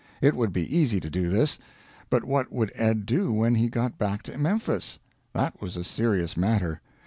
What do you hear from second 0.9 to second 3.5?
to do this. But what would Ed do